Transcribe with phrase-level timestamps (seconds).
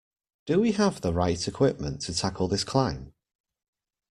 [0.47, 3.13] Do we have the right equipment to tackle this climb?